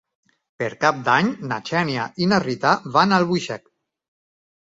Per 0.61 0.69
Cap 0.83 1.01
d'Any 1.09 1.27
na 1.51 1.59
Xènia 1.71 2.07
i 2.25 2.29
na 2.31 2.41
Rita 2.45 2.71
van 2.97 3.13
a 3.13 3.19
Albuixec. 3.23 3.67